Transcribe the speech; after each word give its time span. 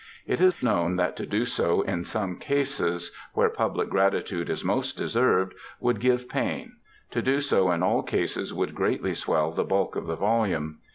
It 0.25 0.41
is 0.41 0.63
known 0.63 0.95
that 0.95 1.15
to 1.17 1.27
do 1.27 1.45
so 1.45 1.83
in 1.83 2.05
some 2.05 2.39
cases 2.39 3.11
where 3.35 3.51
public 3.51 3.87
gratitude 3.89 4.49
is 4.49 4.63
most 4.65 4.97
deserved 4.97 5.53
would 5.79 5.99
give 5.99 6.27
pain; 6.27 6.77
to 7.11 7.21
do 7.21 7.39
so 7.39 7.69
in 7.69 7.83
all 7.83 8.01
cases 8.01 8.51
would 8.51 8.73
greatly 8.73 9.13
swell 9.13 9.51
the 9.51 9.63
bulk 9.63 9.95
of 9.95 10.07
the 10.07 10.15
volume. 10.15 10.79